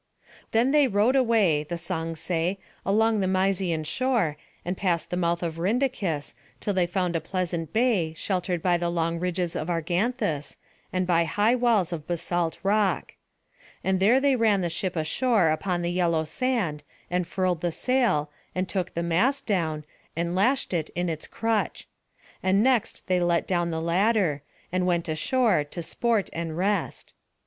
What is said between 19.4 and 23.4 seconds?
down, and lashed it in its crutch. And next they